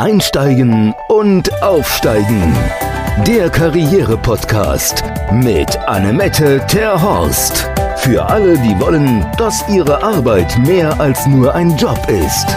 [0.00, 2.56] Einsteigen und Aufsteigen.
[3.26, 7.68] Der Karriere-Podcast mit Annemette Terhorst.
[7.98, 12.48] Für alle, die wollen, dass ihre Arbeit mehr als nur ein Job ist.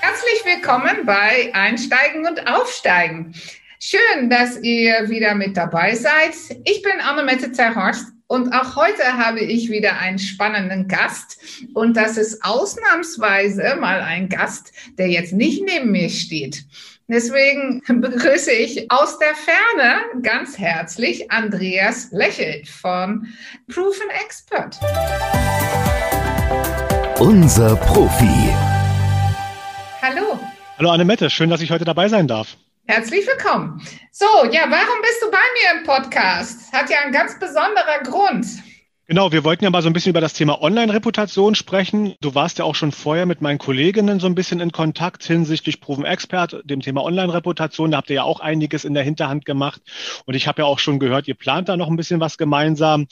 [0.00, 3.34] Herzlich willkommen bei Einsteigen und Aufsteigen.
[3.78, 6.32] Schön, dass ihr wieder mit dabei seid.
[6.64, 11.36] Ich bin Annemette Terhorst und auch heute habe ich wieder einen spannenden Gast.
[11.74, 16.64] Und das ist ausnahmsweise mal ein Gast, der jetzt nicht neben mir steht.
[17.08, 23.26] Deswegen begrüße ich aus der Ferne ganz herzlich Andreas Lächelt von
[23.66, 24.78] Proven Expert.
[27.18, 28.54] Unser Profi.
[30.00, 30.38] Hallo.
[30.78, 32.56] Hallo Annemette, schön, dass ich heute dabei sein darf.
[32.90, 33.80] Herzlich willkommen.
[34.10, 36.72] So, ja, warum bist du bei mir im Podcast?
[36.72, 38.44] Hat ja einen ganz besonderer Grund.
[39.06, 42.16] Genau, wir wollten ja mal so ein bisschen über das Thema Online-Reputation sprechen.
[42.20, 45.80] Du warst ja auch schon vorher mit meinen Kolleginnen so ein bisschen in Kontakt hinsichtlich
[45.80, 47.92] Proven Expert, dem Thema Online-Reputation.
[47.92, 49.80] Da habt ihr ja auch einiges in der Hinterhand gemacht.
[50.26, 53.06] Und ich habe ja auch schon gehört, ihr plant da noch ein bisschen was gemeinsam.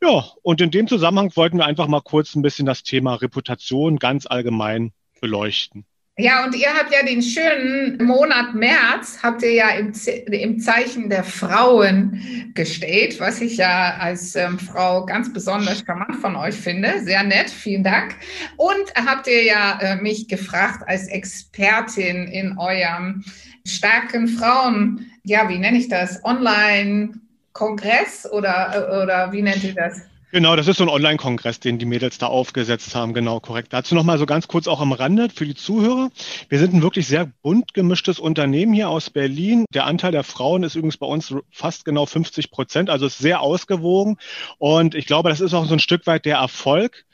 [0.00, 3.98] Ja, und in dem Zusammenhang wollten wir einfach mal kurz ein bisschen das Thema Reputation
[3.98, 5.84] ganz allgemein beleuchten.
[6.20, 9.92] Ja, und ihr habt ja den schönen Monat März, habt ihr ja im,
[10.32, 16.34] im Zeichen der Frauen gestellt, was ich ja als ähm, Frau ganz besonders charmant von
[16.34, 17.04] euch finde.
[17.04, 18.16] Sehr nett, vielen Dank.
[18.56, 23.24] Und habt ihr ja äh, mich gefragt als Expertin in eurem
[23.64, 30.00] starken Frauen, ja, wie nenne ich das, Online-Kongress oder, oder wie nennt ihr das?
[30.30, 33.14] Genau, das ist so ein Online-Kongress, den die Mädels da aufgesetzt haben.
[33.14, 33.72] Genau, korrekt.
[33.72, 36.10] Dazu nochmal so ganz kurz auch am Rande für die Zuhörer.
[36.50, 39.64] Wir sind ein wirklich sehr bunt gemischtes Unternehmen hier aus Berlin.
[39.72, 43.40] Der Anteil der Frauen ist übrigens bei uns fast genau 50 Prozent, also ist sehr
[43.40, 44.18] ausgewogen.
[44.58, 47.06] Und ich glaube, das ist auch so ein Stück weit der Erfolg,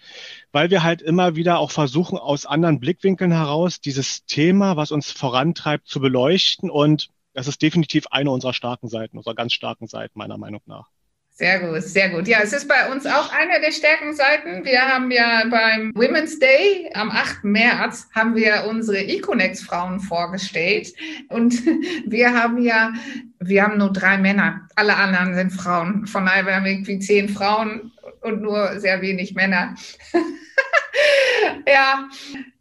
[0.51, 5.13] weil wir halt immer wieder auch versuchen, aus anderen Blickwinkeln heraus dieses Thema, was uns
[5.13, 6.69] vorantreibt, zu beleuchten.
[6.69, 10.94] Und das ist definitiv eine unserer starken Seiten, unserer ganz starken Seiten, meiner Meinung nach.
[11.37, 12.29] Sehr gut, sehr gut.
[12.29, 14.65] Ja, es ist bei uns auch eine der Stärkenseiten.
[14.65, 17.43] Wir haben ja beim Women's Day am 8.
[17.43, 20.95] März haben wir unsere Econex-Frauen vorgestellt.
[21.31, 21.61] Und
[22.07, 22.93] wir haben ja,
[23.41, 24.69] wir haben nur drei Männer.
[24.77, 26.07] Alle anderen sind Frauen.
[26.07, 27.91] Von daher haben wir irgendwie zehn Frauen
[28.21, 29.75] und nur sehr wenig Männer.
[31.67, 32.09] ja,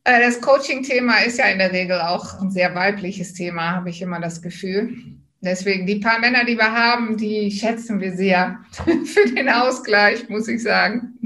[0.04, 4.02] äh, das Coaching-Thema ist ja in der Regel auch ein sehr weibliches Thema, habe ich
[4.02, 4.98] immer das Gefühl.
[5.44, 8.60] Deswegen, die paar Männer, die wir haben, die schätzen wir sehr
[9.06, 11.20] für den Ausgleich, muss ich sagen.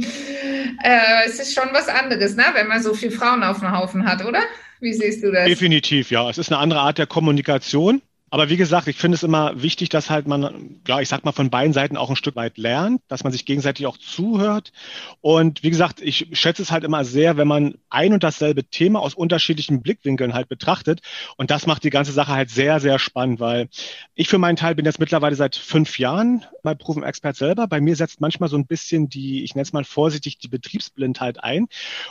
[0.83, 2.45] Äh, es ist schon was anderes, ne?
[2.53, 4.41] wenn man so viele Frauen auf dem Haufen hat, oder?
[4.79, 5.45] Wie siehst du das?
[5.45, 6.27] Definitiv, ja.
[6.29, 8.01] Es ist eine andere Art der Kommunikation.
[8.29, 11.31] Aber wie gesagt, ich finde es immer wichtig, dass halt man, ja, ich sag mal,
[11.31, 14.73] von beiden Seiten auch ein Stück weit lernt, dass man sich gegenseitig auch zuhört.
[15.21, 18.99] Und wie gesagt, ich schätze es halt immer sehr, wenn man ein und dasselbe Thema
[18.99, 21.01] aus unterschiedlichen Blickwinkeln halt betrachtet.
[21.37, 23.69] Und das macht die ganze Sache halt sehr, sehr spannend, weil
[24.13, 27.67] ich für meinen Teil bin jetzt mittlerweile seit fünf Jahren bei Proven Expert selber.
[27.67, 31.43] Bei mir setzt manchmal so ein bisschen die, ich nenne es mal vorsichtig, die Betriebsblindheit
[31.43, 31.67] ein.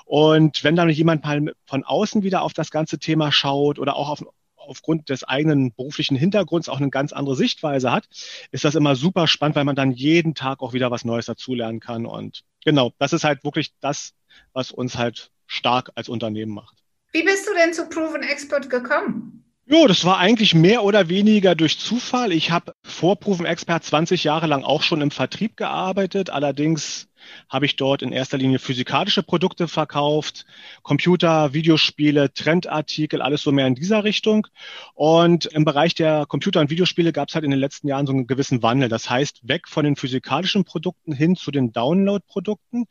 [0.07, 4.09] Und wenn dann jemand mal von außen wieder auf das ganze Thema schaut oder auch
[4.09, 4.25] auf
[4.67, 8.07] aufgrund des eigenen beruflichen Hintergrunds auch eine ganz andere Sichtweise hat,
[8.51, 11.81] ist das immer super spannend, weil man dann jeden Tag auch wieder was Neues dazulernen
[11.81, 12.07] kann.
[12.07, 14.15] Und genau, das ist halt wirklich das,
[14.53, 16.77] was uns halt stark als Unternehmen macht.
[17.13, 19.46] Wie bist du denn zu Proven Expert gekommen?
[19.69, 22.31] Jo, das war eigentlich mehr oder weniger durch Zufall.
[22.31, 26.31] Ich habe vor Proven Expert 20 Jahre lang auch schon im Vertrieb gearbeitet.
[26.31, 27.09] Allerdings
[27.49, 30.47] habe ich dort in erster Linie physikalische Produkte verkauft,
[30.83, 34.47] Computer, Videospiele, Trendartikel, alles so mehr in dieser Richtung.
[34.95, 38.13] Und im Bereich der Computer- und Videospiele gab es halt in den letzten Jahren so
[38.13, 38.89] einen gewissen Wandel.
[38.89, 42.85] Das heißt, weg von den physikalischen Produkten hin zu den Download-Produkten.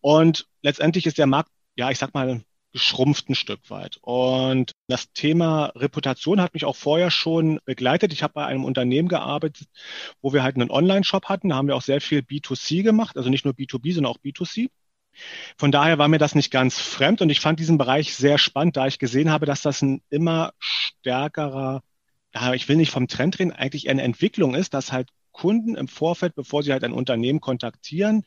[0.00, 3.98] Und letztendlich ist der Markt ja, ich sag mal, geschrumpft ein Stück weit.
[4.02, 8.12] Und das Thema Reputation hat mich auch vorher schon begleitet.
[8.12, 9.68] Ich habe bei einem Unternehmen gearbeitet,
[10.20, 11.48] wo wir halt einen Online-Shop hatten.
[11.48, 14.68] Da haben wir auch sehr viel B2C gemacht, also nicht nur B2B, sondern auch B2C.
[15.56, 18.76] Von daher war mir das nicht ganz fremd und ich fand diesen Bereich sehr spannend,
[18.76, 21.82] da ich gesehen habe, dass das ein immer stärkerer,
[22.52, 26.34] ich will nicht vom Trend reden, eigentlich eine Entwicklung ist, dass halt Kunden im Vorfeld,
[26.34, 28.24] bevor sie halt ein Unternehmen kontaktieren,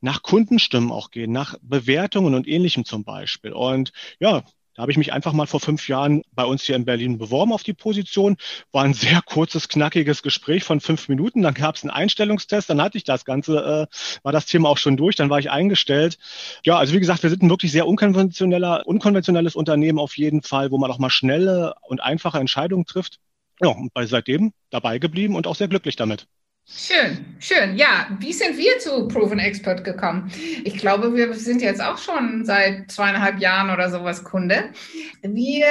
[0.00, 3.52] nach Kundenstimmen auch gehen, nach Bewertungen und ähnlichem zum Beispiel.
[3.52, 4.42] Und ja,
[4.74, 7.52] da habe ich mich einfach mal vor fünf Jahren bei uns hier in Berlin beworben
[7.52, 8.38] auf die Position.
[8.72, 11.42] War ein sehr kurzes, knackiges Gespräch von fünf Minuten.
[11.42, 14.78] Dann gab es einen Einstellungstest, dann hatte ich das Ganze, äh, war das Thema auch
[14.78, 16.18] schon durch, dann war ich eingestellt.
[16.64, 20.72] Ja, also wie gesagt, wir sind ein wirklich sehr unkonventioneller, unkonventionelles Unternehmen auf jeden Fall,
[20.72, 23.20] wo man auch mal schnelle und einfache Entscheidungen trifft.
[23.60, 26.26] Ja, und bei seitdem dabei geblieben und auch sehr glücklich damit.
[26.64, 27.76] Schön, schön.
[27.76, 30.30] Ja, wie sind wir zu Proven Expert gekommen?
[30.64, 34.70] Ich glaube, wir sind jetzt auch schon seit zweieinhalb Jahren oder sowas Kunde.
[35.22, 35.66] Wir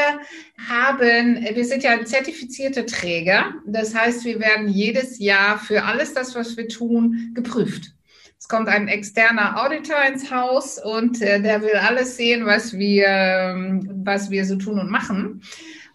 [0.67, 3.53] haben, wir sind ja zertifizierte Träger.
[3.65, 7.93] Das heißt, wir werden jedes Jahr für alles das, was wir tun, geprüft.
[8.37, 13.85] Es kommt ein externer Auditor ins Haus und äh, der will alles sehen, was wir,
[14.03, 15.41] was wir so tun und machen.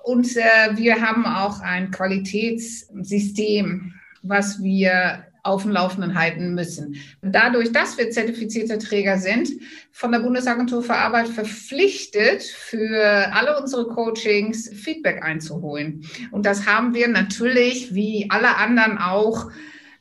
[0.06, 3.92] Und äh, wir haben auch ein Qualitätssystem
[4.28, 6.96] was wir auf dem Laufenden halten müssen.
[7.22, 9.48] Dadurch, dass wir zertifizierte Träger sind,
[9.92, 16.04] von der Bundesagentur für Arbeit verpflichtet, für alle unsere Coachings Feedback einzuholen.
[16.32, 19.50] Und das haben wir natürlich, wie alle anderen auch,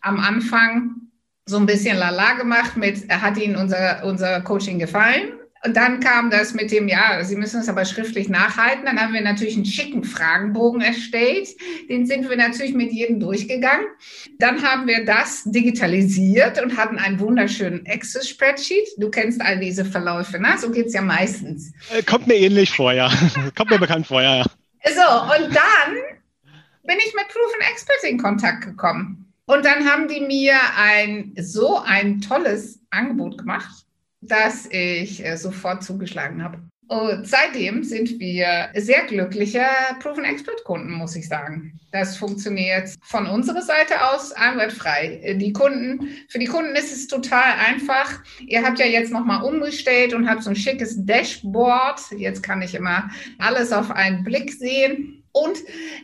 [0.01, 0.95] am Anfang
[1.45, 5.33] so ein bisschen lala gemacht mit, hat Ihnen unser, unser Coaching gefallen?
[5.65, 8.85] Und dann kam das mit dem, ja, Sie müssen es aber schriftlich nachhalten.
[8.85, 11.50] Dann haben wir natürlich einen schicken Fragenbogen erstellt.
[11.89, 13.88] Den sind wir natürlich mit jedem durchgegangen.
[14.38, 18.89] Dann haben wir das digitalisiert und hatten einen wunderschönen Access-Spreadsheet.
[18.97, 20.56] Du kennst all diese Verläufe, ne?
[20.59, 21.73] So geht's ja meistens.
[21.91, 23.09] Äh, kommt mir ähnlich vor, ja.
[23.56, 24.44] kommt mir bekannt vor, ja.
[24.44, 25.95] So, und dann
[26.83, 29.33] bin ich mit Proven Expert in Kontakt gekommen.
[29.47, 33.84] Und dann haben die mir ein so ein tolles Angebot gemacht
[34.27, 36.60] dass ich äh, sofort zugeschlagen habe.
[36.88, 39.63] Und seitdem sind wir sehr glückliche
[40.00, 41.80] Proven Expert Kunden, muss ich sagen.
[41.92, 45.36] Das funktioniert von unserer Seite aus einwandfrei.
[45.39, 48.22] Die Kunden, für die Kunden ist es total einfach.
[48.45, 52.01] Ihr habt ja jetzt nochmal umgestellt und habt so ein schickes Dashboard.
[52.18, 55.24] Jetzt kann ich immer alles auf einen Blick sehen.
[55.31, 55.57] Und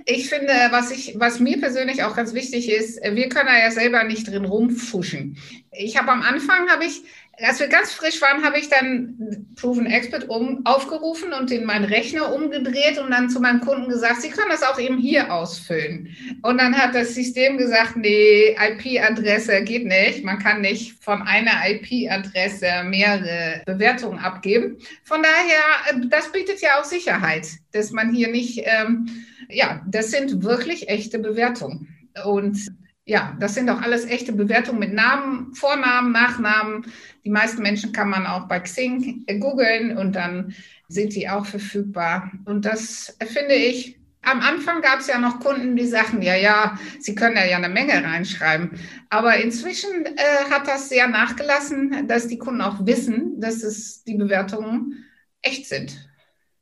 [0.05, 3.71] ich finde, was ich, was mir persönlich auch ganz wichtig ist, wir können da ja
[3.71, 5.37] selber nicht drin rumfuschen.
[5.71, 7.03] Ich habe am Anfang habe ich
[7.43, 11.85] als wir ganz frisch waren, habe ich dann Proven Expert um, aufgerufen und in meinen
[11.85, 16.09] Rechner umgedreht und dann zu meinem Kunden gesagt, Sie können das auch eben hier ausfüllen.
[16.43, 20.23] Und dann hat das System gesagt, nee, IP-Adresse geht nicht.
[20.23, 24.77] Man kann nicht von einer IP-Adresse mehrere Bewertungen abgeben.
[25.03, 29.07] Von daher, äh, das bietet ja auch Sicherheit, dass man hier nicht, ähm,
[29.49, 31.87] ja, das sind wirklich echte Bewertungen.
[32.25, 32.71] Und
[33.11, 36.85] ja, das sind auch alles echte Bewertungen mit Namen, Vornamen, Nachnamen.
[37.25, 40.55] Die meisten Menschen kann man auch bei Xing googeln und dann
[40.87, 42.31] sind die auch verfügbar.
[42.45, 46.79] Und das finde ich, am Anfang gab es ja noch Kunden, die sagten, ja, ja,
[47.01, 48.79] sie können ja, ja eine Menge reinschreiben.
[49.09, 54.15] Aber inzwischen äh, hat das sehr nachgelassen, dass die Kunden auch wissen, dass es die
[54.15, 55.03] Bewertungen
[55.41, 56.09] echt sind.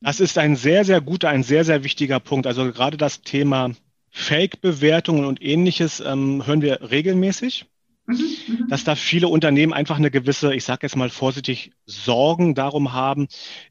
[0.02, 2.48] Das ist ein sehr, sehr guter, ein sehr, sehr wichtiger Punkt.
[2.48, 3.76] Also gerade das Thema
[4.12, 7.66] Fake-Bewertungen und ähnliches ähm, hören wir regelmäßig.
[8.10, 8.68] Mhm, mhm.
[8.70, 13.28] Dass da viele Unternehmen einfach eine gewisse, ich sage jetzt mal vorsichtig, Sorgen darum haben,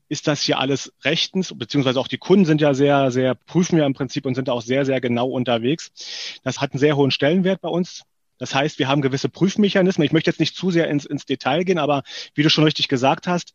[0.09, 3.87] ist das hier alles rechtens, beziehungsweise auch die Kunden sind ja sehr, sehr, prüfen ja
[3.87, 6.39] im Prinzip und sind auch sehr, sehr genau unterwegs.
[6.45, 8.05] Das hat einen sehr hohen Stellenwert bei uns.
[8.39, 10.05] Das heißt, wir haben gewisse Prüfmechanismen.
[10.05, 12.03] Ich möchte jetzt nicht zu sehr ins, ins Detail gehen, aber
[12.35, 13.55] wie du schon richtig gesagt hast,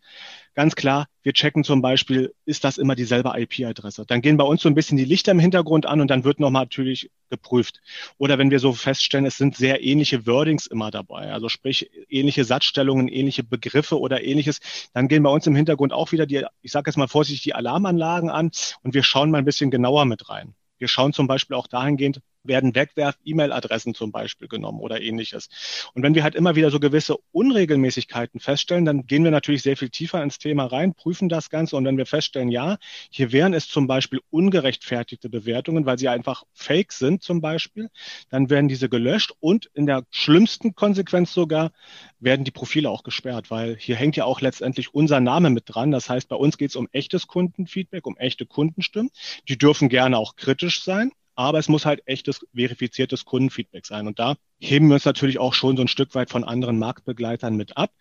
[0.54, 4.06] ganz klar, wir checken zum Beispiel, ist das immer dieselbe IP-Adresse?
[4.06, 6.40] Dann gehen bei uns so ein bisschen die Lichter im Hintergrund an und dann wird
[6.40, 7.82] nochmal natürlich geprüft.
[8.18, 12.44] Oder wenn wir so feststellen, es sind sehr ähnliche Wordings immer dabei, also sprich ähnliche
[12.44, 14.60] Satzstellungen, ähnliche Begriffe oder ähnliches,
[14.94, 17.56] dann gehen bei uns im Hintergrund auch wieder die, ich sage jetzt mal vorsichtig, die
[17.56, 18.52] Alarmanlagen an
[18.84, 20.54] und wir schauen mal ein bisschen genauer mit rein.
[20.78, 25.50] Wir schauen zum Beispiel auch dahingehend, werden Wegwerf-E-Mail-Adressen zum Beispiel genommen oder ähnliches.
[25.94, 29.78] Und wenn wir halt immer wieder so gewisse Unregelmäßigkeiten feststellen, dann gehen wir natürlich sehr
[29.78, 32.78] viel tiefer ins Thema rein, prüfen das Ganze und wenn wir feststellen, ja,
[33.10, 37.89] hier wären es zum Beispiel ungerechtfertigte Bewertungen, weil sie einfach fake sind zum Beispiel,
[38.29, 41.72] dann werden diese gelöscht und in der schlimmsten Konsequenz sogar
[42.20, 45.91] werden die Profile auch gesperrt, weil hier hängt ja auch letztendlich unser Name mit dran.
[45.91, 49.12] Das heißt, bei uns geht es um echtes Kundenfeedback, um echte Kundenstimmen.
[49.48, 54.08] Die dürfen gerne auch kritisch sein aber es muss halt echtes, verifiziertes Kundenfeedback sein.
[54.08, 57.56] Und da heben wir uns natürlich auch schon so ein Stück weit von anderen Marktbegleitern
[57.56, 57.92] mit ab.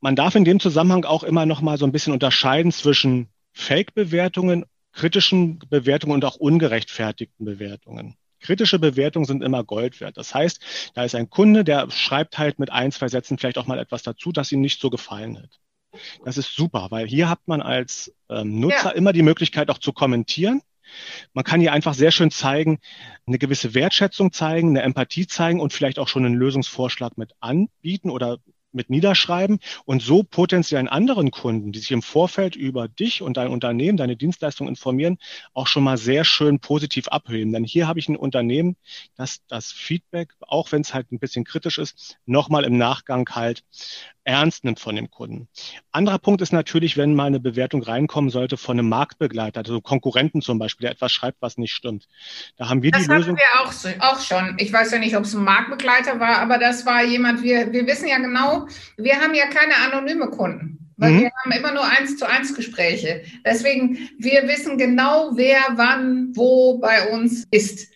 [0.00, 4.66] Man darf in dem Zusammenhang auch immer noch mal so ein bisschen unterscheiden zwischen Fake-Bewertungen,
[4.92, 8.16] kritischen Bewertungen und auch ungerechtfertigten Bewertungen.
[8.40, 10.18] Kritische Bewertungen sind immer Gold wert.
[10.18, 13.66] Das heißt, da ist ein Kunde, der schreibt halt mit ein, zwei Sätzen vielleicht auch
[13.66, 15.60] mal etwas dazu, das ihm nicht so gefallen hat.
[16.24, 18.90] Das ist super, weil hier hat man als ähm, Nutzer ja.
[18.90, 20.60] immer die Möglichkeit auch zu kommentieren
[21.32, 22.78] man kann hier einfach sehr schön zeigen,
[23.26, 28.10] eine gewisse Wertschätzung zeigen, eine Empathie zeigen und vielleicht auch schon einen Lösungsvorschlag mit anbieten
[28.10, 28.38] oder
[28.74, 33.36] mit niederschreiben und so potenziell einen anderen Kunden, die sich im Vorfeld über dich und
[33.36, 35.18] dein Unternehmen, deine Dienstleistung informieren,
[35.54, 37.52] auch schon mal sehr schön positiv abheben.
[37.52, 38.76] Denn hier habe ich ein Unternehmen,
[39.16, 43.62] das das Feedback, auch wenn es halt ein bisschen kritisch ist, nochmal im Nachgang halt
[44.24, 45.48] ernst nimmt von dem Kunden.
[45.92, 50.42] Anderer Punkt ist natürlich, wenn mal eine Bewertung reinkommen sollte von einem Marktbegleiter, also Konkurrenten
[50.42, 52.08] zum Beispiel, der etwas schreibt, was nicht stimmt.
[52.56, 53.36] Da haben wir das die Lösung.
[53.36, 54.56] Das hatten wir auch, auch schon.
[54.58, 57.86] Ich weiß ja nicht, ob es ein Marktbegleiter war, aber das war jemand, wir, wir
[57.86, 58.66] wissen ja genau,
[58.96, 60.84] wir haben ja keine anonyme Kunden.
[60.96, 61.20] Weil mhm.
[61.22, 63.24] wir haben immer nur eins zu eins Gespräche.
[63.44, 67.93] Deswegen, wir wissen genau, wer wann wo bei uns ist.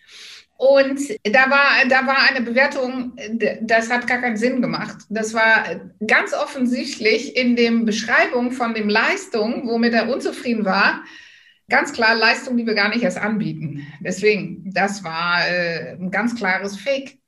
[0.59, 3.13] Und da war, da war eine Bewertung,
[3.61, 4.97] das hat gar keinen Sinn gemacht.
[5.07, 5.63] Das war
[6.05, 11.01] ganz offensichtlich in dem Beschreibung von dem Leistung, womit er unzufrieden war,
[11.69, 13.87] ganz klar Leistung, die wir gar nicht erst anbieten.
[14.01, 17.18] Deswegen, das war äh, ein ganz klares Fake.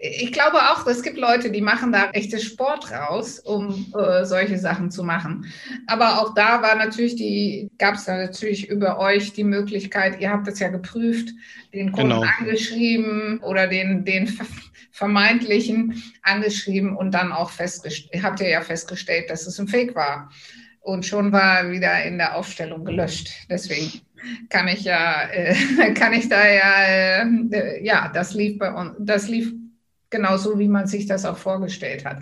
[0.00, 4.56] Ich glaube auch, es gibt Leute, die machen da echtes Sport raus, um äh, solche
[4.56, 5.46] Sachen zu machen.
[5.88, 10.46] Aber auch da war natürlich die, gab es natürlich über euch die Möglichkeit, ihr habt
[10.46, 11.30] das ja geprüft,
[11.74, 12.26] den Kunden genau.
[12.38, 14.38] angeschrieben oder den, den
[14.92, 20.30] vermeintlichen angeschrieben und dann auch festgestellt, habt ihr ja festgestellt, dass es ein Fake war.
[20.80, 23.30] Und schon war er wieder in der Aufstellung gelöscht.
[23.50, 24.00] Deswegen
[24.48, 29.28] kann ich ja, äh, kann ich da ja, äh, ja, das lief bei uns, das
[29.28, 29.52] lief
[30.10, 32.18] genauso wie man sich das auch vorgestellt hat.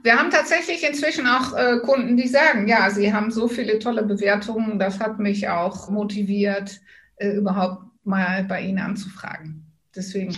[0.00, 4.04] Wir haben tatsächlich inzwischen auch äh, Kunden, die sagen, ja, sie haben so viele tolle
[4.04, 6.80] Bewertungen, das hat mich auch motiviert,
[7.16, 9.66] äh, überhaupt mal bei Ihnen anzufragen.
[9.94, 10.36] Deswegen.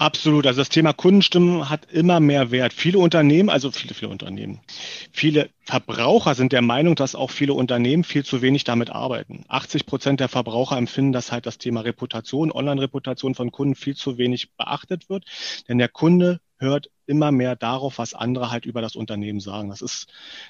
[0.00, 0.46] Absolut.
[0.46, 2.72] Also das Thema Kundenstimmen hat immer mehr Wert.
[2.72, 4.60] Viele Unternehmen, also viele, viele Unternehmen,
[5.12, 9.44] viele Verbraucher sind der Meinung, dass auch viele Unternehmen viel zu wenig damit arbeiten.
[9.48, 14.16] 80 Prozent der Verbraucher empfinden, dass halt das Thema Reputation, Online-Reputation von Kunden viel zu
[14.16, 15.26] wenig beachtet wird.
[15.68, 19.68] Denn der Kunde hört immer mehr darauf, was andere halt über das Unternehmen sagen.
[19.68, 20.06] Das ist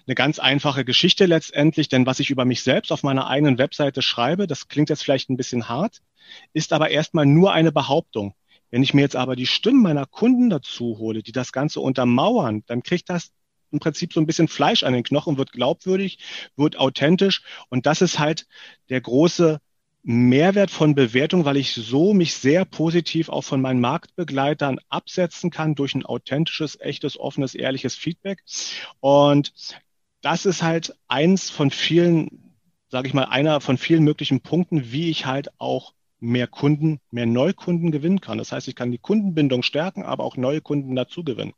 [0.06, 4.00] eine ganz einfache Geschichte letztendlich, denn was ich über mich selbst auf meiner eigenen Webseite
[4.00, 6.02] schreibe, das klingt jetzt vielleicht ein bisschen hart,
[6.52, 8.34] ist aber erstmal nur eine Behauptung.
[8.70, 12.62] Wenn ich mir jetzt aber die Stimmen meiner Kunden dazu hole, die das Ganze untermauern,
[12.66, 13.32] dann kriegt das
[13.72, 16.18] im Prinzip so ein bisschen Fleisch an den Knochen, wird glaubwürdig,
[16.56, 17.42] wird authentisch.
[17.68, 18.46] Und das ist halt
[18.88, 19.60] der große
[20.02, 25.74] Mehrwert von Bewertung, weil ich so mich sehr positiv auch von meinen Marktbegleitern absetzen kann
[25.74, 28.42] durch ein authentisches, echtes, offenes, ehrliches Feedback.
[29.00, 29.52] Und
[30.22, 32.56] das ist halt eins von vielen,
[32.88, 37.26] sage ich mal, einer von vielen möglichen Punkten, wie ich halt auch mehr Kunden, mehr
[37.26, 38.38] Neukunden gewinnen kann.
[38.38, 41.54] Das heißt, ich kann die Kundenbindung stärken, aber auch neue Kunden dazu gewinnen.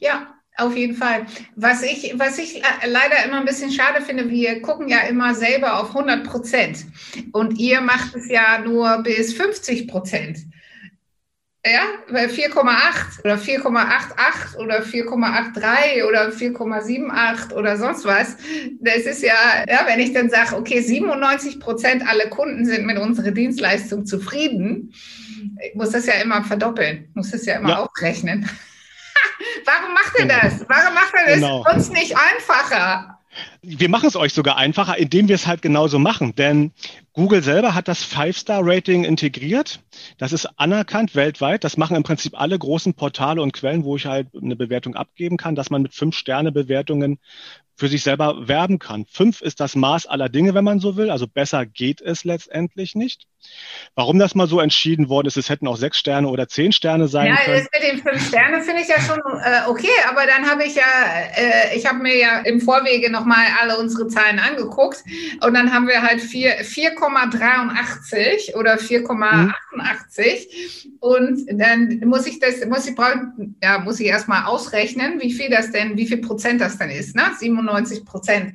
[0.00, 1.26] Ja, auf jeden Fall.
[1.56, 5.80] Was ich, was ich leider immer ein bisschen schade finde, wir gucken ja immer selber
[5.80, 6.86] auf 100 Prozent
[7.32, 10.38] und ihr macht es ja nur bis 50 Prozent.
[11.64, 18.36] Ja, 4,8 oder 4,88 oder 4,83 oder 4,78 oder sonst was.
[18.80, 22.98] Das ist ja, ja, wenn ich dann sage, okay, 97 Prozent aller Kunden sind mit
[22.98, 24.92] unserer Dienstleistung zufrieden,
[25.64, 27.78] ich muss das ja immer verdoppeln, muss das ja immer ja.
[27.78, 28.48] aufrechnen.
[29.64, 30.40] Warum macht er genau.
[30.42, 30.68] das?
[30.68, 31.64] Warum macht er das genau.
[31.72, 33.11] uns nicht einfacher?
[33.62, 36.34] Wir machen es euch sogar einfacher, indem wir es halt genauso machen.
[36.34, 36.72] Denn
[37.12, 39.80] Google selber hat das Five-Star-Rating integriert.
[40.18, 41.64] Das ist anerkannt weltweit.
[41.64, 45.36] Das machen im Prinzip alle großen Portale und Quellen, wo ich halt eine Bewertung abgeben
[45.36, 47.18] kann, dass man mit Fünf-Sterne-Bewertungen
[47.76, 49.06] für sich selber werben kann.
[49.06, 51.10] Fünf ist das Maß aller Dinge, wenn man so will.
[51.10, 53.26] Also besser geht es letztendlich nicht.
[53.94, 57.08] Warum das mal so entschieden worden ist, es hätten auch sechs Sterne oder zehn Sterne
[57.08, 57.58] sein ja, können.
[57.58, 60.76] Ja, mit den fünf Sternen finde ich ja schon äh, okay, aber dann habe ich
[60.76, 60.84] ja,
[61.36, 65.02] äh, ich habe mir ja im Vorwege nochmal alle unsere Zahlen angeguckt
[65.44, 69.52] und dann haben wir halt 4,83 oder 4,88 mhm.
[71.00, 72.94] und dann muss ich das, muss ich,
[73.62, 77.16] ja, muss ich erstmal ausrechnen, wie viel das denn, wie viel Prozent das denn ist,
[77.16, 77.32] ne?
[77.62, 78.54] 97 Prozent.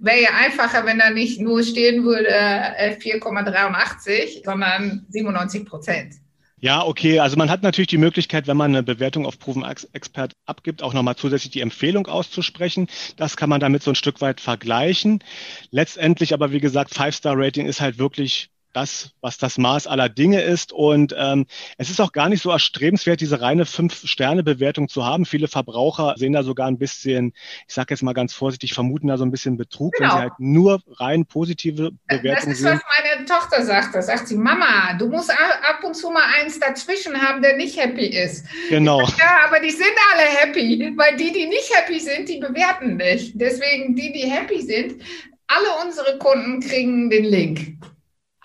[0.00, 6.14] Wäre ja einfacher, wenn da nicht nur stehen würde äh, 4,83, sondern 97 Prozent.
[6.58, 7.20] Ja, okay.
[7.20, 10.94] Also man hat natürlich die Möglichkeit, wenn man eine Bewertung auf Proven Expert abgibt, auch
[10.94, 12.88] nochmal zusätzlich die Empfehlung auszusprechen.
[13.16, 15.22] Das kann man damit so ein Stück weit vergleichen.
[15.70, 20.70] Letztendlich aber, wie gesagt, Five-Star-Rating ist halt wirklich das, was das Maß aller Dinge ist.
[20.70, 21.46] Und ähm,
[21.78, 25.24] es ist auch gar nicht so erstrebenswert, diese reine Fünf-Sterne-Bewertung zu haben.
[25.24, 27.32] Viele Verbraucher sehen da sogar ein bisschen,
[27.66, 30.02] ich sage jetzt mal ganz vorsichtig, vermuten da so ein bisschen Betrug, genau.
[30.02, 30.30] wenn sie genau.
[30.30, 32.64] halt nur rein positive Bewertungen sehen.
[32.66, 33.94] Das ist, was meine Tochter sagt.
[33.94, 37.80] Da sagt sie, Mama, du musst ab und zu mal eins dazwischen haben, der nicht
[37.80, 38.44] happy ist.
[38.68, 39.00] Genau.
[39.00, 43.32] Ja, aber die sind alle happy, weil die, die nicht happy sind, die bewerten nicht.
[43.40, 45.02] Deswegen die, die happy sind,
[45.46, 47.78] alle unsere Kunden kriegen den Link.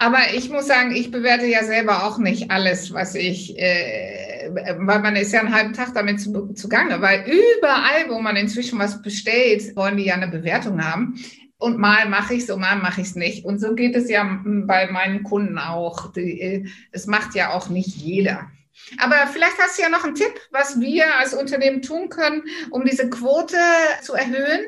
[0.02, 5.00] Aber ich muss sagen, ich bewerte ja selber auch nicht alles, was ich, äh, weil
[5.00, 9.04] man ist ja einen halben Tag damit zu, zugange, weil überall, wo man inzwischen was
[9.04, 11.24] bestellt, wollen die ja eine Bewertung haben.
[11.60, 13.46] Und mal mache ich es und mal mache ich es nicht.
[13.46, 16.12] Und so geht es ja bei meinen Kunden auch.
[16.14, 18.50] Die, es macht ja auch nicht jeder.
[18.98, 22.42] Aber vielleicht hast du ja noch einen Tipp, was wir als Unternehmen tun können,
[22.72, 23.58] um diese Quote
[24.02, 24.62] zu erhöhen.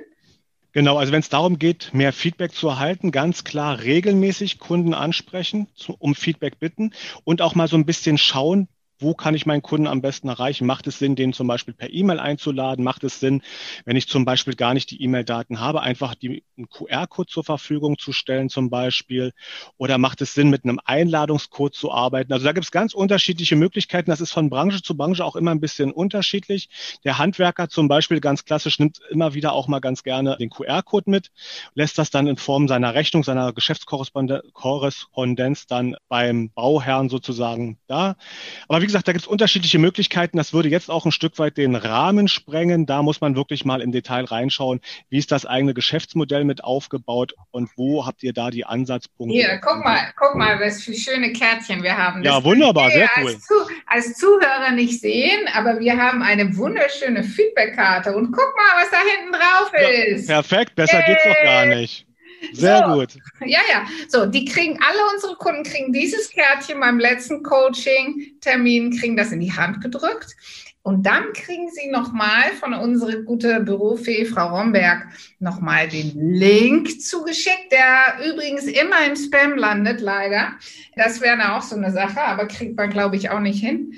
[0.73, 5.67] Genau, also wenn es darum geht, mehr Feedback zu erhalten, ganz klar regelmäßig Kunden ansprechen,
[5.75, 8.67] zu, um Feedback bitten und auch mal so ein bisschen schauen,
[9.03, 10.65] wo kann ich meinen Kunden am besten erreichen?
[10.65, 12.83] Macht es Sinn, den zum Beispiel per E-Mail einzuladen?
[12.83, 13.41] Macht es Sinn,
[13.85, 17.99] wenn ich zum Beispiel gar nicht die E-Mail-Daten habe, einfach die, einen QR-Code zur Verfügung
[17.99, 19.33] zu stellen zum Beispiel?
[19.77, 22.33] Oder macht es Sinn, mit einem Einladungscode zu arbeiten?
[22.33, 24.09] Also da gibt es ganz unterschiedliche Möglichkeiten.
[24.09, 26.69] Das ist von Branche zu Branche auch immer ein bisschen unterschiedlich.
[27.03, 31.11] Der Handwerker zum Beispiel ganz klassisch nimmt immer wieder auch mal ganz gerne den QR-Code
[31.11, 31.31] mit,
[31.73, 38.15] lässt das dann in Form seiner Rechnung, seiner Geschäftskorrespondenz dann beim Bauherrn sozusagen da.
[38.67, 40.37] Aber wie gesagt, da gibt es unterschiedliche Möglichkeiten.
[40.37, 42.85] Das würde jetzt auch ein Stück weit den Rahmen sprengen.
[42.85, 44.81] Da muss man wirklich mal im Detail reinschauen.
[45.09, 49.35] Wie ist das eigene Geschäftsmodell mit aufgebaut und wo habt ihr da die Ansatzpunkte?
[49.35, 52.23] Hier, guck mal, guck mal, was für schöne Kärtchen wir haben.
[52.23, 53.33] Das ja, wunderbar, sehr cool.
[53.33, 53.53] Als, Zu
[53.87, 58.97] als, Zuhörer nicht sehen, aber wir haben eine wunderschöne Feedbackkarte und guck mal, was da
[58.97, 59.71] hinten drauf
[60.13, 60.29] ist.
[60.29, 61.13] Ja, perfekt, besser hey.
[61.13, 62.05] geht's doch gar nicht.
[62.51, 63.15] Sehr so, gut.
[63.45, 63.85] Ja, ja.
[64.07, 69.39] So, die kriegen, alle unsere Kunden kriegen dieses Kärtchen beim letzten Coaching-Termin, kriegen das in
[69.39, 70.35] die Hand gedrückt.
[70.85, 75.07] Und dann kriegen Sie nochmal von unserer gute Bürofee, Frau Romberg,
[75.39, 80.51] nochmal den Link zugeschickt, der übrigens immer im Spam landet, leider.
[80.97, 83.93] Das wäre auch so eine Sache, aber kriegt man, glaube ich, auch nicht hin.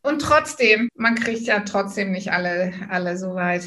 [0.00, 3.64] Und trotzdem, man kriegt ja trotzdem nicht alle, alle so weit.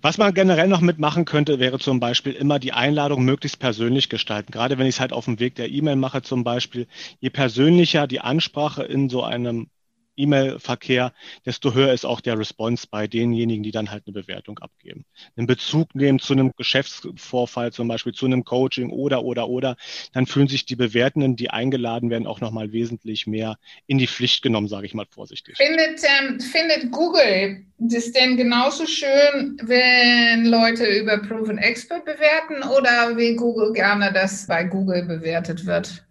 [0.00, 4.52] Was man generell noch mitmachen könnte, wäre zum Beispiel immer die Einladung möglichst persönlich gestalten.
[4.52, 6.86] Gerade wenn ich es halt auf dem Weg der E-Mail mache zum Beispiel,
[7.20, 9.68] je persönlicher die Ansprache in so einem
[10.16, 11.12] E-Mail-Verkehr,
[11.44, 15.04] desto höher ist auch der Response bei denjenigen, die dann halt eine Bewertung abgeben.
[15.36, 19.76] Einen Bezug nehmen zu einem Geschäftsvorfall, zum Beispiel zu einem Coaching oder, oder, oder,
[20.12, 24.42] dann fühlen sich die Bewertenden, die eingeladen werden, auch nochmal wesentlich mehr in die Pflicht
[24.42, 25.56] genommen, sage ich mal vorsichtig.
[25.56, 33.16] Findet, ähm, findet Google das denn genauso schön, wenn Leute über Proven Expert bewerten oder
[33.16, 36.02] will Google gerne, dass bei Google bewertet wird?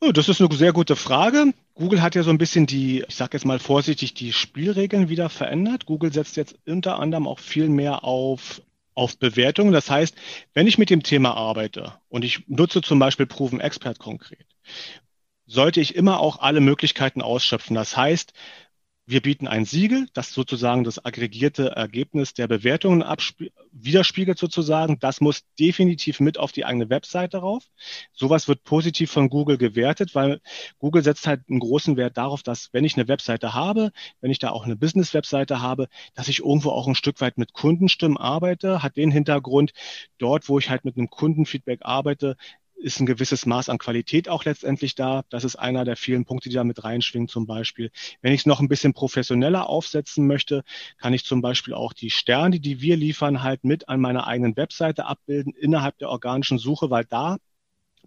[0.00, 1.52] Oh, das ist eine sehr gute Frage.
[1.80, 5.30] Google hat ja so ein bisschen die, ich sage jetzt mal vorsichtig, die Spielregeln wieder
[5.30, 5.86] verändert.
[5.86, 8.60] Google setzt jetzt unter anderem auch viel mehr auf
[8.94, 9.72] auf Bewertungen.
[9.72, 10.14] Das heißt,
[10.52, 14.44] wenn ich mit dem Thema arbeite und ich nutze zum Beispiel Proven Expert konkret,
[15.46, 17.74] sollte ich immer auch alle Möglichkeiten ausschöpfen.
[17.74, 18.34] Das heißt,
[19.10, 23.04] wir bieten ein Siegel, das sozusagen das aggregierte Ergebnis der Bewertungen
[23.72, 25.00] widerspiegelt sozusagen.
[25.00, 27.64] Das muss definitiv mit auf die eigene Webseite rauf.
[28.12, 30.40] Sowas wird positiv von Google gewertet, weil
[30.78, 34.38] Google setzt halt einen großen Wert darauf, dass wenn ich eine Webseite habe, wenn ich
[34.38, 38.82] da auch eine Business-Webseite habe, dass ich irgendwo auch ein Stück weit mit Kundenstimmen arbeite,
[38.84, 39.72] hat den Hintergrund,
[40.18, 42.36] dort, wo ich halt mit einem Kundenfeedback arbeite,
[42.80, 45.24] ist ein gewisses Maß an Qualität auch letztendlich da.
[45.28, 47.90] Das ist einer der vielen Punkte, die da mit reinschwingen zum Beispiel.
[48.22, 50.64] Wenn ich es noch ein bisschen professioneller aufsetzen möchte,
[50.98, 54.56] kann ich zum Beispiel auch die Sterne, die wir liefern, halt mit an meiner eigenen
[54.56, 57.36] Webseite abbilden innerhalb der organischen Suche, weil da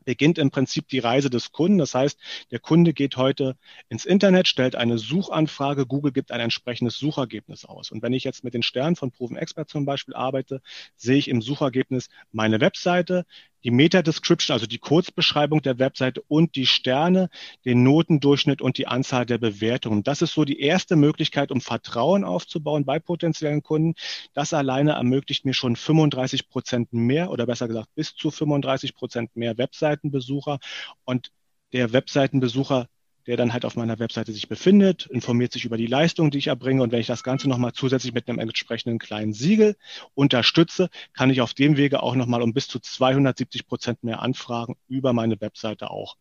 [0.06, 1.78] beginnt im Prinzip die Reise des Kunden.
[1.78, 2.20] Das heißt,
[2.52, 3.56] der Kunde geht heute
[3.90, 7.92] ins Internet, stellt eine Suchanfrage, Google gibt ein entsprechendes Suchergebnis aus.
[7.92, 10.62] Und wenn ich jetzt mit den Sternen von Proven Expert zum Beispiel arbeite,
[10.96, 13.26] sehe ich im Suchergebnis meine Webseite,
[13.64, 17.30] die Meta-Description, also die Kurzbeschreibung der Webseite und die Sterne,
[17.66, 20.04] den Notendurchschnitt und die Anzahl der Bewertungen.
[20.04, 23.96] Das ist so die erste Möglichkeit, um Vertrauen aufzubauen bei potenziellen Kunden.
[24.34, 29.36] Das alleine ermöglicht mir schon 35 Prozent mehr oder besser gesagt bis zu 35 Prozent
[29.36, 30.60] mehr Webseitenbesucher
[31.06, 31.32] und
[31.72, 32.88] der Webseitenbesucher
[33.28, 36.48] der dann halt auf meiner Webseite sich befindet, informiert sich über die Leistung, die ich
[36.48, 36.84] erbringe.
[36.84, 39.76] Und wenn ich das Ganze nochmal zusätzlich mit einem entsprechenden kleinen Siegel
[40.14, 44.76] unterstütze, kann ich auf dem Wege auch nochmal um bis zu 270 Prozent mehr Anfragen
[44.88, 46.18] über meine Webseite auch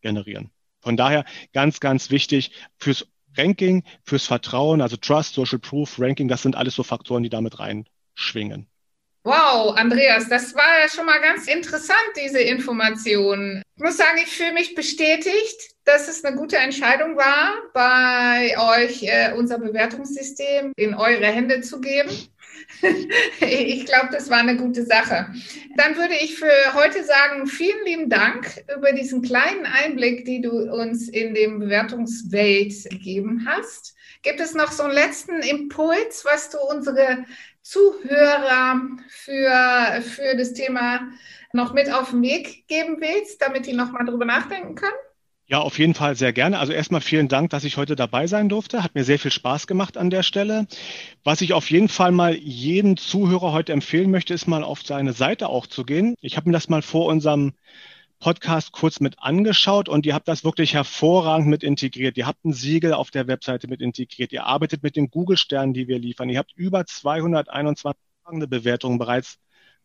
[0.00, 0.50] generieren.
[0.80, 6.42] Von daher ganz, ganz wichtig fürs Ranking, fürs Vertrauen, also Trust, Social Proof, Ranking, das
[6.42, 8.68] sind alles so Faktoren, die damit reinschwingen.
[9.26, 13.62] Wow, Andreas, das war ja schon mal ganz interessant, diese Informationen.
[13.74, 19.02] Ich muss sagen, ich fühle mich bestätigt, dass es eine gute Entscheidung war, bei euch
[19.04, 22.10] äh, unser Bewertungssystem in eure Hände zu geben.
[23.40, 25.32] ich glaube, das war eine gute Sache.
[25.78, 30.70] Dann würde ich für heute sagen, vielen lieben Dank über diesen kleinen Einblick, die du
[30.70, 33.94] uns in dem Bewertungswelt gegeben hast.
[34.22, 37.24] Gibt es noch so einen letzten Impuls, was du unsere
[37.64, 41.00] Zuhörer für, für das Thema
[41.54, 44.92] noch mit auf den Weg geben willst, damit die nochmal drüber nachdenken können?
[45.46, 46.58] Ja, auf jeden Fall sehr gerne.
[46.58, 48.82] Also erstmal vielen Dank, dass ich heute dabei sein durfte.
[48.82, 50.66] Hat mir sehr viel Spaß gemacht an der Stelle.
[51.22, 55.12] Was ich auf jeden Fall mal jedem Zuhörer heute empfehlen möchte, ist mal auf seine
[55.14, 56.16] Seite auch zu gehen.
[56.20, 57.54] Ich habe mir das mal vor unserem
[58.20, 62.16] Podcast kurz mit angeschaut und ihr habt das wirklich hervorragend mit integriert.
[62.16, 64.32] Ihr habt ein Siegel auf der Webseite mit integriert.
[64.32, 66.28] Ihr arbeitet mit den Google-Sternen, die wir liefern.
[66.28, 68.00] Ihr habt über 221
[68.48, 69.38] Bewertungen bereits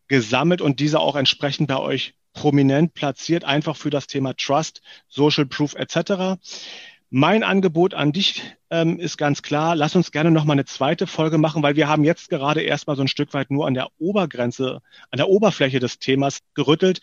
[0.08, 5.46] gesammelt und diese auch entsprechend bei euch prominent platziert, einfach für das Thema Trust, Social
[5.46, 6.40] Proof etc.
[7.10, 11.08] Mein Angebot an dich ähm, ist ganz klar, lass uns gerne noch mal eine zweite
[11.08, 13.88] Folge machen, weil wir haben jetzt gerade erstmal so ein Stück weit nur an der
[13.98, 14.80] Obergrenze,
[15.10, 17.00] an der Oberfläche des Themas gerüttelt.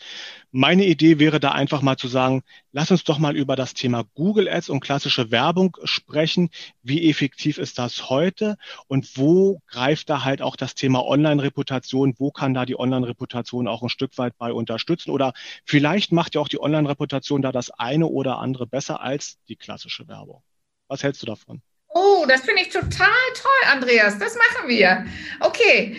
[0.52, 4.06] Meine Idee wäre da einfach mal zu sagen, lass uns doch mal über das Thema
[4.16, 6.50] Google Ads und klassische Werbung sprechen.
[6.84, 12.16] Wie effektiv ist das heute und wo greift da halt auch das Thema Online-Reputation?
[12.18, 15.12] Wo kann da die Online-Reputation auch ein Stück weit bei unterstützen?
[15.12, 15.34] Oder
[15.66, 20.08] vielleicht macht ja auch die Online-Reputation da das eine oder andere besser als die klassische
[20.08, 20.44] Werbung.
[20.88, 21.62] Was hältst du davon?
[21.94, 24.20] Oh, das finde ich total toll, Andreas.
[24.20, 25.06] Das machen wir.
[25.40, 25.98] Okay,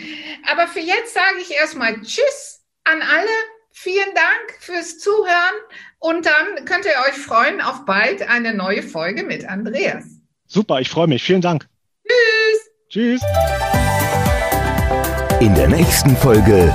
[0.49, 3.29] aber für jetzt sage ich erstmal Tschüss an alle.
[3.71, 5.55] Vielen Dank fürs Zuhören
[5.99, 10.05] und dann könnt ihr euch freuen auf bald eine neue Folge mit Andreas.
[10.47, 11.23] Super, ich freue mich.
[11.23, 11.67] Vielen Dank.
[12.05, 12.69] Tschüss.
[12.89, 13.21] Tschüss.
[15.39, 16.73] In der nächsten Folge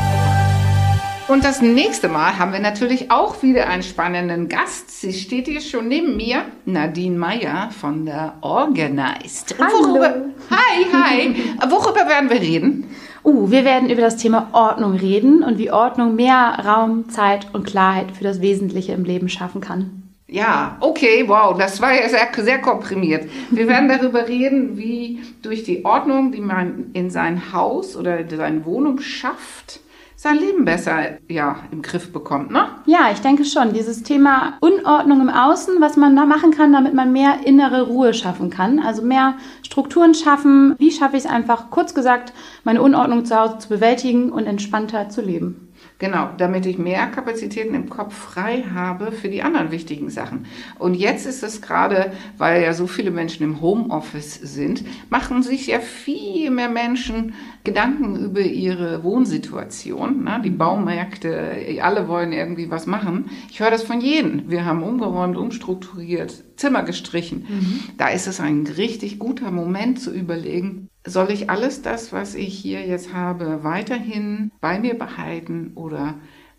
[1.35, 5.01] und das nächste Mal haben wir natürlich auch wieder einen spannenden Gast.
[5.01, 9.57] Sie steht hier schon neben mir, Nadine Meyer von der Organized.
[9.59, 9.89] Hallo.
[9.89, 10.15] Worüber,
[10.49, 11.35] hi, hi.
[11.69, 12.89] Worüber werden wir reden?
[13.25, 17.67] Uh, wir werden über das Thema Ordnung reden und wie Ordnung mehr Raum, Zeit und
[17.67, 20.05] Klarheit für das Wesentliche im Leben schaffen kann.
[20.29, 23.29] Ja, okay, wow, das war ja sehr, sehr komprimiert.
[23.51, 28.29] Wir werden darüber reden, wie durch die Ordnung, die man in sein Haus oder in
[28.29, 29.81] seine Wohnung schafft,
[30.17, 32.67] sein Leben besser ja, im Griff bekommt, ne?
[32.87, 33.73] Ja, ich denke schon.
[33.73, 38.15] Dieses Thema Unordnung im Außen, was man da machen kann, damit man mehr innere Ruhe
[38.15, 38.79] schaffen kann.
[38.79, 40.75] Also mehr Strukturen schaffen.
[40.79, 45.09] Wie schaffe ich es einfach, kurz gesagt, meine Unordnung zu Hause zu bewältigen und entspannter
[45.09, 45.73] zu leben?
[45.99, 50.47] Genau, damit ich mehr Kapazitäten im Kopf frei habe für die anderen wichtigen Sachen.
[50.79, 55.69] Und jetzt ist es gerade, weil ja so viele Menschen im Homeoffice sind, machen sich
[55.69, 60.25] ja viel mehr Menschen Gedanken über ihre Wohnsituation.
[60.25, 60.43] Ne?
[60.45, 63.31] Die Baumärkte, alle wollen irgendwie was machen.
[63.51, 64.51] Ich höre das von jedem.
[64.51, 67.47] Wir haben umgeräumt, umstrukturiert, Zimmer gestrichen.
[67.49, 67.81] Mhm.
[67.97, 72.57] Da ist es ein richtig guter Moment zu überlegen, soll ich alles das, was ich
[72.57, 76.15] hier jetzt habe, weiterhin bei mir behalten oder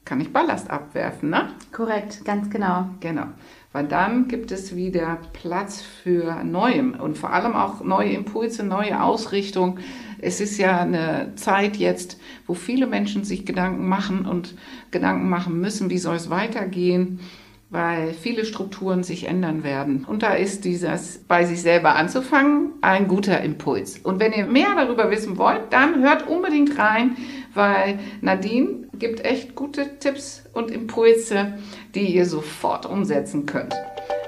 [0.06, 1.50] kann ich Ballast abwerfen, ne?
[1.72, 2.90] Korrekt, ganz genau.
[3.00, 3.26] Genau.
[3.72, 9.02] Weil dann gibt es wieder Platz für Neuem und vor allem auch neue Impulse, neue
[9.02, 9.80] Ausrichtung.
[10.20, 14.54] Es ist ja eine Zeit jetzt, wo viele Menschen sich Gedanken machen und
[14.92, 17.20] Gedanken machen müssen, wie soll es weitergehen
[17.70, 20.06] weil viele Strukturen sich ändern werden.
[20.08, 23.98] Und da ist dieses bei sich selber anzufangen ein guter Impuls.
[23.98, 27.18] Und wenn ihr mehr darüber wissen wollt, dann hört unbedingt rein,
[27.54, 31.54] weil Nadine gibt echt gute Tipps und Impulse,
[31.96, 33.74] die ihr sofort umsetzen könnt.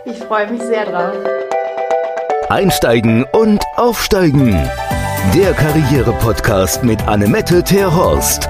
[0.06, 1.16] Ich freue mich sehr drauf.
[2.50, 4.52] Einsteigen und aufsteigen.
[5.36, 8.50] Der Karriere-Podcast mit Annemette Terhorst.